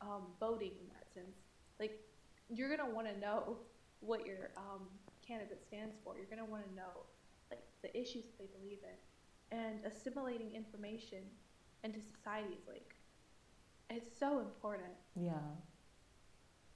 um, 0.00 0.30
voting 0.38 0.78
in 0.78 0.86
that 0.94 1.10
sense. 1.12 1.42
Like 1.80 1.98
you're 2.48 2.70
gonna 2.70 2.88
want 2.88 3.08
to 3.08 3.18
know 3.18 3.58
what 4.00 4.26
your 4.26 4.50
um, 4.56 4.86
candidate 5.26 5.62
stands 5.66 5.96
for. 6.04 6.16
You're 6.16 6.28
going 6.28 6.44
to 6.44 6.50
want 6.50 6.68
to 6.68 6.74
know 6.74 7.08
like 7.50 7.64
the 7.82 7.90
issues 7.98 8.24
that 8.24 8.38
they 8.38 8.48
believe 8.58 8.78
in, 8.84 9.58
and 9.58 9.84
assimilating 9.84 10.54
information 10.54 11.24
into 11.82 12.00
society 12.00 12.54
is 12.54 12.68
like 12.68 12.94
it's 13.90 14.08
so 14.18 14.40
important. 14.40 14.92
Yeah. 15.14 15.32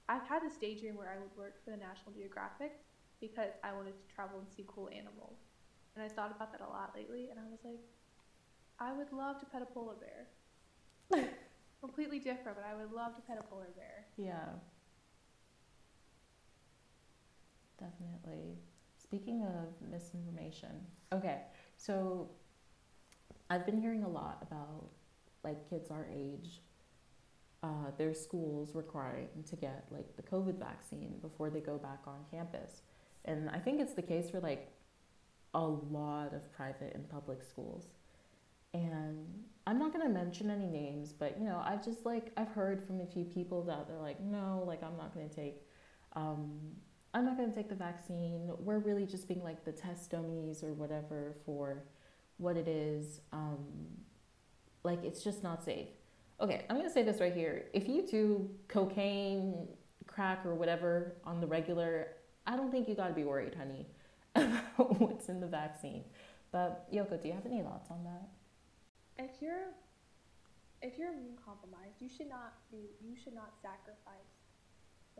I've 0.09 0.27
had 0.27 0.41
this 0.41 0.57
daydream 0.57 0.97
where 0.97 1.07
I 1.07 1.19
would 1.19 1.29
work 1.37 1.63
for 1.63 1.69
the 1.69 1.77
National 1.77 2.11
Geographic 2.11 2.81
because 3.21 3.51
I 3.63 3.71
wanted 3.71 3.93
to 3.95 4.13
travel 4.13 4.39
and 4.39 4.47
see 4.49 4.65
cool 4.67 4.89
animals. 4.89 5.37
And 5.95 6.03
I 6.03 6.09
thought 6.09 6.31
about 6.35 6.51
that 6.51 6.61
a 6.61 6.69
lot 6.69 6.93
lately, 6.95 7.29
and 7.29 7.39
I 7.39 7.43
was 7.49 7.59
like, 7.63 7.79
I 8.79 8.91
would 8.91 9.11
love 9.13 9.39
to 9.39 9.45
pet 9.45 9.61
a 9.61 9.65
polar 9.65 9.95
bear. 9.95 11.29
Completely 11.79 12.19
different, 12.19 12.57
but 12.57 12.65
I 12.65 12.75
would 12.75 12.91
love 12.91 13.15
to 13.15 13.21
pet 13.21 13.37
a 13.39 13.43
polar 13.43 13.69
bear. 13.75 14.05
Yeah. 14.17 14.49
Definitely. 17.79 18.57
Speaking 18.97 19.43
of 19.43 19.89
misinformation, 19.89 20.85
okay, 21.13 21.41
so 21.77 22.29
I've 23.49 23.65
been 23.65 23.79
hearing 23.79 24.03
a 24.03 24.09
lot 24.09 24.39
about 24.41 24.89
like 25.43 25.69
kids 25.69 25.89
our 25.91 26.07
age, 26.13 26.61
uh, 27.63 27.91
their 27.97 28.13
schools 28.13 28.75
requiring 28.75 29.27
to 29.49 29.55
get 29.55 29.85
like 29.91 30.15
the 30.15 30.23
COVID 30.23 30.57
vaccine 30.57 31.15
before 31.21 31.49
they 31.49 31.59
go 31.59 31.77
back 31.77 31.99
on 32.07 32.25
campus. 32.31 32.81
And 33.25 33.49
I 33.49 33.59
think 33.59 33.81
it's 33.81 33.93
the 33.93 34.01
case 34.01 34.29
for 34.29 34.39
like 34.39 34.71
a 35.53 35.65
lot 35.65 36.33
of 36.33 36.51
private 36.53 36.93
and 36.95 37.09
public 37.09 37.43
schools. 37.43 37.87
And 38.73 39.43
I'm 39.67 39.79
not 39.79 39.91
gonna 39.91 40.09
mention 40.09 40.49
any 40.49 40.67
names, 40.67 41.11
but 41.11 41.37
you 41.39 41.45
know, 41.45 41.61
I've 41.63 41.83
just 41.83 42.05
like 42.05 42.31
I've 42.37 42.49
heard 42.49 42.85
from 42.85 43.01
a 43.01 43.05
few 43.05 43.25
people 43.25 43.63
that 43.63 43.87
they're 43.87 43.97
like, 43.97 44.21
no, 44.21 44.63
like 44.65 44.83
I'm 44.83 44.95
not 44.95 45.13
gonna 45.13 45.27
take 45.29 45.63
um, 46.13 46.59
I'm 47.13 47.25
not 47.25 47.37
going 47.37 47.49
to 47.49 47.55
take 47.55 47.69
the 47.69 47.75
vaccine. 47.75 48.51
We're 48.59 48.79
really 48.79 49.05
just 49.05 49.27
being 49.27 49.43
like 49.43 49.65
the 49.65 49.71
test 49.71 50.11
dummies 50.11 50.63
or 50.63 50.73
whatever 50.73 51.35
for 51.45 51.83
what 52.37 52.55
it 52.55 52.67
is. 52.67 53.21
Um, 53.33 53.65
like, 54.83 55.03
it's 55.03 55.23
just 55.23 55.43
not 55.43 55.63
safe. 55.63 55.87
Okay, 56.41 56.65
I'm 56.69 56.81
to 56.81 56.89
say 56.89 57.03
this 57.03 57.19
right 57.19 57.33
here. 57.33 57.65
If 57.73 57.89
you 57.89 58.07
do 58.07 58.49
cocaine, 58.69 59.67
crack, 60.07 60.45
or 60.45 60.55
whatever 60.55 61.17
on 61.25 61.41
the 61.41 61.47
regular, 61.47 62.15
I 62.47 62.55
don't 62.55 62.71
think 62.71 62.87
you 62.87 62.95
got 62.95 63.09
to 63.09 63.13
be 63.13 63.25
worried, 63.25 63.55
honey, 63.55 63.85
about 64.35 64.99
what's 65.01 65.27
in 65.27 65.41
the 65.41 65.47
vaccine. 65.47 66.03
But 66.51 66.91
Yoko, 66.93 67.21
do 67.21 67.27
you 67.27 67.33
have 67.33 67.45
any 67.45 67.61
thoughts 67.61 67.91
on 67.91 68.03
that? 68.05 68.29
If 69.19 69.41
you're 69.41 69.75
if 70.81 70.97
you're 70.97 71.11
immune 71.11 71.35
compromised, 71.43 71.99
you 71.99 72.07
should 72.07 72.29
not 72.31 72.55
be 72.71 72.95
you 73.03 73.19
should 73.19 73.35
not 73.35 73.51
sacrifice 73.61 74.31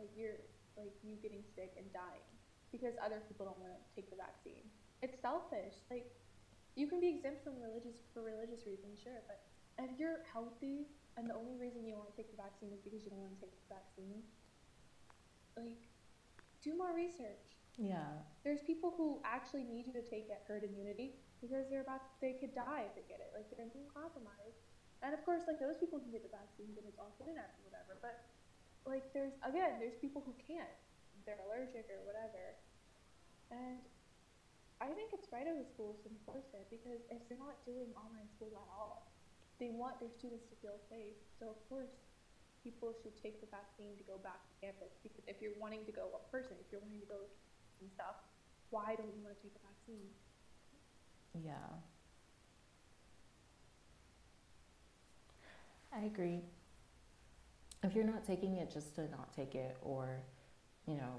like 0.00 0.08
your 0.16 0.40
like 0.80 0.96
you 1.04 1.20
getting 1.20 1.44
sick 1.54 1.76
and 1.76 1.84
dying 1.92 2.24
because 2.72 2.96
other 3.04 3.20
people 3.28 3.44
don't 3.44 3.60
want 3.60 3.76
to 3.76 3.80
take 3.92 4.08
the 4.08 4.16
vaccine. 4.16 4.64
It's 5.04 5.20
selfish. 5.20 5.76
Like 5.92 6.08
you 6.74 6.88
can 6.88 6.98
be 6.98 7.12
exempt 7.12 7.44
from 7.44 7.60
religious 7.60 8.00
for 8.16 8.24
religious 8.24 8.64
reasons, 8.64 8.96
sure, 9.04 9.20
but 9.28 9.44
if 9.86 9.96
you're 9.96 10.26
healthy 10.28 10.90
and 11.16 11.28
the 11.28 11.36
only 11.36 11.56
reason 11.56 11.86
you 11.86 11.94
want 11.94 12.10
to 12.10 12.16
take 12.16 12.30
the 12.32 12.40
vaccine 12.40 12.72
is 12.74 12.80
because 12.80 13.04
you 13.04 13.10
don't 13.10 13.22
want 13.22 13.34
to 13.36 13.40
take 13.40 13.54
the 13.54 13.68
vaccine, 13.70 14.20
like 15.56 15.80
do 16.60 16.76
more 16.76 16.92
research. 16.92 17.56
Yeah. 17.80 18.20
There's 18.44 18.60
people 18.66 18.92
who 18.92 19.22
actually 19.24 19.64
need 19.64 19.88
you 19.88 19.94
to 19.96 20.04
take 20.04 20.28
it 20.28 20.44
herd 20.44 20.66
immunity 20.66 21.16
because 21.40 21.70
they're 21.72 21.86
about 21.86 22.04
they 22.20 22.36
could 22.36 22.52
die 22.52 22.84
if 22.84 22.92
they 22.98 23.06
get 23.08 23.24
it. 23.24 23.32
Like 23.32 23.48
they're 23.48 23.64
immune 23.64 23.88
compromised. 23.88 24.60
And 25.00 25.16
of 25.16 25.24
course, 25.24 25.48
like 25.48 25.56
those 25.56 25.80
people 25.80 25.96
can 25.96 26.12
get 26.12 26.20
the 26.20 26.32
vaccine 26.32 26.76
and 26.76 26.84
it's 26.84 27.00
off 27.00 27.16
internet 27.16 27.56
or 27.56 27.72
whatever. 27.72 27.96
But 28.04 28.20
like 28.88 29.12
there's 29.12 29.36
again 29.44 29.76
there's 29.76 29.96
people 30.00 30.24
who 30.24 30.32
can't 30.40 30.72
they're 31.28 31.40
allergic 31.44 31.84
or 31.92 32.00
whatever 32.08 32.56
and 33.52 33.80
i 34.80 34.88
think 34.96 35.12
it's 35.12 35.28
right 35.28 35.44
of 35.44 35.56
the 35.60 35.66
schools 35.68 36.00
to 36.00 36.08
enforce 36.08 36.48
it 36.56 36.64
because 36.72 37.04
if 37.12 37.20
they're 37.28 37.40
not 37.40 37.60
doing 37.68 37.92
online 37.92 38.28
school 38.32 38.52
at 38.56 38.68
all 38.72 39.09
they 39.60 39.70
want 39.70 40.00
their 40.00 40.10
students 40.10 40.48
to 40.48 40.56
feel 40.64 40.80
safe 40.88 41.20
so 41.38 41.52
of 41.52 41.60
course 41.68 41.92
people 42.64 42.92
should 43.00 43.14
take 43.20 43.40
the 43.40 43.48
vaccine 43.52 43.92
to 43.96 44.04
go 44.04 44.16
back 44.20 44.40
to 44.48 44.52
campus 44.60 44.96
because 45.04 45.24
if 45.28 45.40
you're 45.40 45.56
wanting 45.60 45.84
to 45.84 45.92
go 45.92 46.08
a 46.16 46.22
person 46.32 46.56
if 46.58 46.68
you're 46.72 46.82
wanting 46.82 47.00
to 47.00 47.08
go 47.08 47.28
and 47.80 47.88
stuff 47.92 48.20
why 48.70 48.94
don't 48.96 49.12
you 49.14 49.22
want 49.22 49.36
to 49.36 49.42
take 49.42 49.52
the 49.52 49.60
vaccine? 49.66 50.08
Yeah. 51.44 51.52
I 55.92 56.06
agree. 56.06 56.40
If 57.82 57.94
you're 57.94 58.04
not 58.04 58.24
taking 58.24 58.56
it 58.56 58.70
just 58.72 58.94
to 58.94 59.02
not 59.10 59.34
take 59.34 59.54
it 59.54 59.76
or 59.82 60.22
you 60.86 60.94
know 60.94 61.14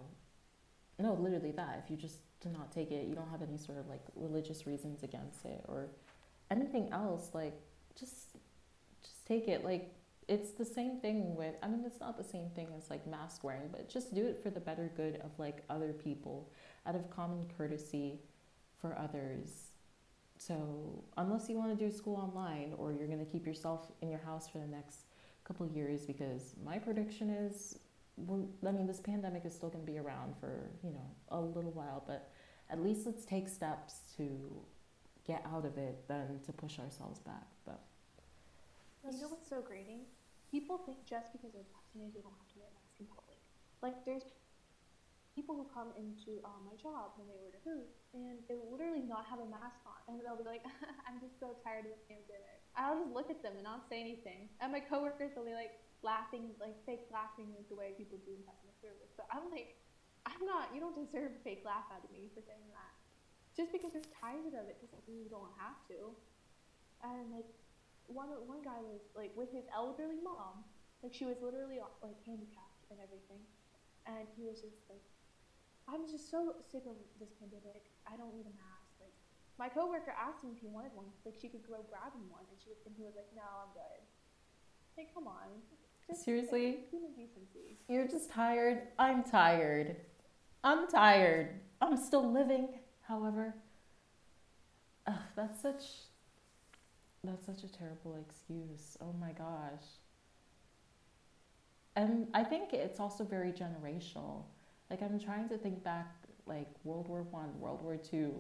no 1.00 1.14
literally 1.14 1.52
that 1.52 1.82
if 1.84 1.90
you 1.90 1.98
just 1.98 2.18
to 2.42 2.50
not 2.50 2.72
take 2.72 2.92
it 2.92 3.08
you 3.08 3.16
don't 3.16 3.30
have 3.30 3.42
any 3.42 3.58
sort 3.58 3.78
of 3.78 3.88
like 3.88 4.02
religious 4.16 4.66
reasons 4.68 5.04
against 5.04 5.46
it 5.46 5.64
or 5.68 5.90
anything 6.50 6.90
else 6.92 7.30
like 7.34 7.60
just 8.00 8.31
take 9.32 9.48
it 9.48 9.64
like 9.64 9.86
it's 10.28 10.52
the 10.52 10.66
same 10.66 11.00
thing 11.00 11.36
with 11.36 11.56
i 11.64 11.68
mean 11.68 11.84
it's 11.86 12.00
not 12.00 12.18
the 12.18 12.30
same 12.36 12.50
thing 12.56 12.68
as 12.78 12.90
like 12.90 13.06
mask 13.08 13.44
wearing 13.44 13.70
but 13.72 13.90
just 13.90 14.14
do 14.14 14.24
it 14.32 14.38
for 14.44 14.50
the 14.50 14.60
better 14.60 14.88
good 14.96 15.16
of 15.26 15.32
like 15.46 15.64
other 15.70 15.92
people 15.94 16.52
out 16.88 16.96
of 16.96 17.10
common 17.10 17.42
courtesy 17.58 18.20
for 18.82 18.92
others 19.06 19.72
So 20.38 21.04
unless 21.18 21.50
you 21.50 21.56
want 21.58 21.78
to 21.78 21.86
do 21.86 21.92
school 21.92 22.16
online 22.16 22.74
or 22.78 22.92
you're 22.94 23.08
going 23.08 23.24
to 23.24 23.32
keep 23.32 23.46
yourself 23.46 23.92
in 24.02 24.10
your 24.10 24.20
house 24.20 24.48
for 24.48 24.58
the 24.58 24.66
next 24.68 25.06
couple 25.44 25.68
years, 25.68 26.06
because 26.06 26.56
my 26.66 26.80
prediction 26.80 27.30
is, 27.30 27.78
we're, 28.18 28.46
I 28.68 28.72
mean, 28.72 28.88
this 28.88 29.00
pandemic 29.00 29.46
is 29.46 29.54
still 29.54 29.70
going 29.70 29.86
to 29.86 29.92
be 29.92 30.00
around 30.00 30.36
for 30.40 30.72
you 30.84 30.92
know 30.92 31.08
a 31.30 31.40
little 31.40 31.72
while, 31.72 32.04
but 32.08 32.32
at 32.72 32.82
least 32.82 33.06
let's 33.06 33.24
take 33.26 33.48
steps 33.48 34.02
to 34.18 34.28
get 35.28 35.46
out 35.54 35.66
of 35.66 35.78
it 35.78 36.08
than 36.08 36.40
to 36.46 36.52
push 36.54 36.80
ourselves 36.80 37.20
back. 37.20 37.51
You 39.02 39.18
know 39.18 39.34
what's 39.34 39.50
so 39.50 39.66
grating? 39.66 40.06
People 40.54 40.78
think 40.86 41.02
just 41.10 41.34
because 41.34 41.50
they're 41.58 41.66
vaccinated, 41.74 42.14
they 42.14 42.22
don't 42.22 42.38
have 42.38 42.52
to 42.54 42.58
wear 42.62 42.70
a 42.70 42.76
mask 42.78 42.94
in 43.02 43.10
public. 43.10 43.42
Like, 43.82 43.98
there's 44.06 44.30
people 45.34 45.58
who 45.58 45.66
come 45.74 45.90
into 45.98 46.38
uh, 46.46 46.62
my 46.62 46.78
job 46.78 47.18
when 47.18 47.26
they 47.26 47.40
order 47.42 47.58
food, 47.66 47.90
and 48.14 48.44
they 48.46 48.54
will 48.54 48.70
literally 48.70 49.02
not 49.02 49.26
have 49.26 49.42
a 49.42 49.50
mask 49.50 49.82
on, 49.90 49.98
and 50.06 50.22
they'll 50.22 50.38
be 50.38 50.46
like, 50.46 50.62
"I'm 51.08 51.18
just 51.18 51.42
so 51.42 51.58
tired 51.66 51.90
of 51.90 51.98
the 51.98 52.04
pandemic." 52.06 52.62
I'll 52.78 53.00
just 53.02 53.12
look 53.12 53.28
at 53.34 53.42
them 53.44 53.58
and 53.60 53.66
not 53.66 53.90
say 53.90 54.00
anything. 54.00 54.48
And 54.64 54.72
my 54.72 54.80
coworkers 54.80 55.34
will 55.36 55.48
be 55.50 55.58
like 55.58 55.76
laughing, 56.06 56.54
like 56.62 56.78
fake 56.86 57.10
laughing, 57.12 57.52
like 57.52 57.68
the 57.68 57.76
way 57.76 57.98
people 57.98 58.22
do 58.24 58.32
in 58.32 58.44
customer 58.48 58.76
service. 58.80 59.12
But 59.18 59.28
I'm 59.34 59.52
like, 59.52 59.76
I'm 60.24 60.46
not. 60.46 60.72
You 60.72 60.80
don't 60.80 60.96
deserve 60.96 61.36
a 61.36 61.42
fake 61.44 61.66
laugh 61.68 61.90
out 61.92 62.06
of 62.06 62.12
me 62.14 62.32
for 62.32 62.40
saying 62.46 62.70
that. 62.72 62.94
Just 63.58 63.76
because 63.76 63.92
you're 63.92 64.08
tired 64.24 64.56
of 64.56 64.64
it 64.72 64.80
doesn't 64.80 65.04
mean 65.04 65.26
you 65.26 65.32
don't 65.32 65.52
have 65.60 65.80
to. 65.92 66.16
And 67.04 67.34
like 67.34 67.50
one 68.08 68.30
one 68.46 68.62
guy 68.62 68.80
was 68.82 69.02
like 69.14 69.32
with 69.36 69.52
his 69.52 69.66
elderly 69.74 70.20
mom, 70.24 70.64
like 71.04 71.14
she 71.14 71.26
was 71.26 71.38
literally 71.42 71.82
like 72.02 72.18
handicapped 72.26 72.90
and 72.90 73.00
everything, 73.02 73.42
and 74.08 74.26
he 74.38 74.46
was 74.46 74.62
just 74.62 74.86
like, 74.90 75.04
I'm 75.90 76.06
just 76.10 76.30
so 76.30 76.56
sick 76.72 76.86
of 76.90 76.98
this 77.20 77.34
pandemic. 77.38 77.90
I 78.06 78.18
don't 78.18 78.34
need 78.34 78.50
a 78.50 78.56
mask. 78.58 78.92
Like 79.00 79.16
my 79.58 79.70
coworker 79.70 80.14
asked 80.14 80.44
him 80.44 80.54
if 80.56 80.62
he 80.62 80.70
wanted 80.70 80.94
one, 80.94 81.10
like 81.26 81.38
she 81.38 81.50
could 81.50 81.66
go 81.68 81.84
grab 81.90 82.14
him 82.14 82.26
one, 82.32 82.46
and 82.50 82.58
she 82.58 82.70
was, 82.74 82.80
and 82.86 82.94
he 82.98 83.04
was 83.04 83.14
like, 83.14 83.30
No, 83.34 83.46
I'm 83.46 83.72
good. 83.74 84.02
Like 84.98 85.14
come 85.14 85.28
on, 85.28 85.62
just 86.08 86.26
seriously, 86.26 86.86
you're 87.88 88.08
just 88.08 88.30
tired. 88.30 88.88
I'm 89.00 89.24
tired. 89.24 89.96
I'm 90.64 90.88
tired. 90.88 91.62
I'm 91.82 91.98
still 91.98 92.32
living, 92.32 92.70
however. 93.08 93.56
Ugh, 95.08 95.16
that's 95.36 95.62
such 95.62 95.84
that's 97.24 97.46
such 97.46 97.64
a 97.64 97.72
terrible 97.72 98.16
excuse. 98.16 98.98
Oh 99.02 99.14
my 99.20 99.32
gosh. 99.32 99.86
And 101.96 102.28
I 102.34 102.44
think 102.44 102.74
it's 102.74 103.00
also 103.00 103.24
very 103.24 103.52
generational. 103.52 104.44
Like 104.90 105.02
I'm 105.02 105.20
trying 105.20 105.50
to 105.50 105.58
think 105.58 105.84
back 105.84 106.16
like 106.46 106.68
World 106.84 107.08
War 107.08 107.24
1, 107.24 107.60
World 107.60 107.84
War 107.84 107.98
2. 107.98 108.34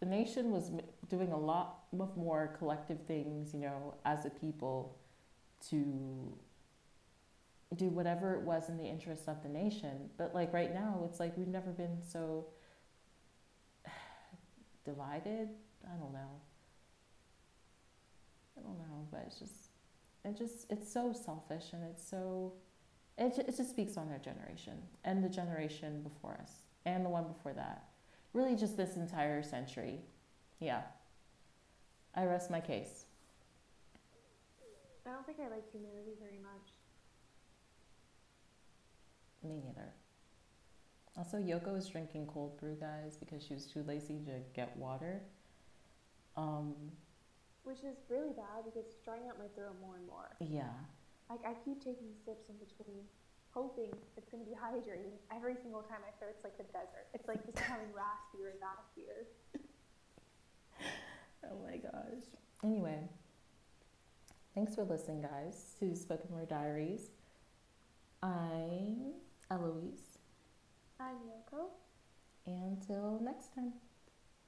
The 0.00 0.06
nation 0.06 0.50
was 0.50 0.70
doing 1.08 1.32
a 1.32 1.38
lot 1.38 1.84
of 1.98 2.16
more 2.16 2.56
collective 2.58 2.98
things, 3.06 3.54
you 3.54 3.60
know, 3.60 3.94
as 4.04 4.26
a 4.26 4.30
people 4.30 4.98
to 5.70 6.36
do 7.76 7.88
whatever 7.88 8.34
it 8.34 8.42
was 8.42 8.68
in 8.68 8.76
the 8.76 8.84
interest 8.84 9.28
of 9.28 9.42
the 9.42 9.48
nation. 9.48 10.10
But 10.18 10.34
like 10.34 10.52
right 10.52 10.74
now, 10.74 11.02
it's 11.08 11.20
like 11.20 11.36
we've 11.36 11.46
never 11.46 11.70
been 11.70 12.02
so 12.02 12.46
divided. 14.84 15.48
I 15.86 15.96
don't 15.96 16.12
know. 16.12 16.40
I 18.62 18.68
don't 18.68 18.78
know, 18.78 19.06
but 19.10 19.24
it's 19.26 19.38
just, 19.38 19.70
it 20.24 20.36
just, 20.36 20.70
it's 20.70 20.90
so 20.90 21.12
selfish 21.12 21.72
and 21.72 21.82
it's 21.84 22.06
so 22.06 22.52
it 23.18 23.38
it 23.38 23.56
just 23.56 23.70
speaks 23.70 23.96
on 23.96 24.08
our 24.10 24.18
generation 24.18 24.74
and 25.04 25.22
the 25.22 25.28
generation 25.28 26.02
before 26.02 26.38
us 26.40 26.52
and 26.84 27.04
the 27.04 27.10
one 27.10 27.24
before 27.24 27.52
that. 27.52 27.84
Really, 28.32 28.56
just 28.56 28.76
this 28.76 28.96
entire 28.96 29.42
century. 29.42 30.00
Yeah. 30.58 30.82
I 32.14 32.24
rest 32.24 32.50
my 32.50 32.60
case. 32.60 33.04
I 35.06 35.10
don't 35.10 35.26
think 35.26 35.38
I 35.40 35.48
like 35.48 35.70
humanity 35.70 36.12
very 36.18 36.38
much. 36.42 36.72
Me 39.42 39.60
neither. 39.64 39.88
Also, 41.16 41.36
Yoko 41.36 41.74
was 41.74 41.88
drinking 41.88 42.26
cold 42.26 42.58
brew, 42.58 42.76
guys, 42.80 43.18
because 43.18 43.44
she 43.44 43.52
was 43.52 43.66
too 43.66 43.82
lazy 43.82 44.18
to 44.24 44.40
get 44.54 44.74
water. 44.76 45.20
Um, 46.36 46.74
Which 47.64 47.78
is 47.86 47.96
really 48.10 48.32
bad 48.34 48.64
because 48.64 48.76
it's 48.76 48.96
drying 49.04 49.28
out 49.30 49.38
my 49.38 49.46
throat 49.54 49.76
more 49.80 49.96
and 49.96 50.06
more. 50.06 50.34
yeah. 50.40 50.74
Like 51.30 51.40
I 51.46 51.54
keep 51.64 51.78
taking 51.82 52.12
sips 52.26 52.50
in 52.50 52.56
between, 52.58 53.06
hoping 53.54 53.88
it's 54.18 54.28
gonna 54.28 54.44
be 54.44 54.52
hydrating. 54.66 55.16
Every 55.34 55.54
single 55.62 55.80
time 55.82 55.98
my 56.02 56.12
throat's 56.18 56.42
like 56.44 56.58
the 56.58 56.64
desert. 56.74 57.06
It's 57.14 57.26
like 57.28 57.40
just 57.46 57.54
becoming 57.56 57.88
raspier 57.94 58.50
and 58.52 58.60
raspier. 58.60 59.24
Oh 61.44 61.58
my 61.66 61.76
gosh. 61.76 62.24
Anyway, 62.64 63.00
thanks 64.54 64.74
for 64.74 64.84
listening, 64.84 65.22
guys, 65.22 65.74
to 65.80 65.94
Spoken 65.96 66.30
Word 66.34 66.48
Diaries. 66.48 67.10
I'm 68.22 69.14
Eloise. 69.50 70.18
I'm 71.00 71.16
Yoko. 71.26 71.66
Until 72.46 73.20
next 73.22 73.54
time. 73.54 73.72